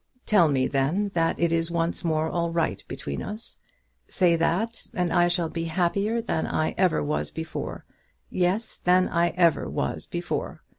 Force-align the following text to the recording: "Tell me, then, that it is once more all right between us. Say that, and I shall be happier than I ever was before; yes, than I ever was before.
"Tell 0.25 0.47
me, 0.47 0.65
then, 0.65 1.09
that 1.13 1.39
it 1.39 1.51
is 1.51 1.69
once 1.69 2.03
more 2.03 2.27
all 2.27 2.49
right 2.51 2.83
between 2.87 3.21
us. 3.21 3.55
Say 4.07 4.35
that, 4.35 4.87
and 4.95 5.13
I 5.13 5.27
shall 5.27 5.47
be 5.47 5.65
happier 5.65 6.23
than 6.23 6.47
I 6.47 6.71
ever 6.71 7.03
was 7.03 7.29
before; 7.29 7.85
yes, 8.27 8.79
than 8.79 9.07
I 9.07 9.27
ever 9.37 9.69
was 9.69 10.07
before. 10.07 10.63